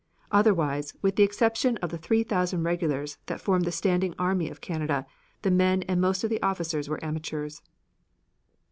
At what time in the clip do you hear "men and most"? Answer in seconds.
5.51-6.23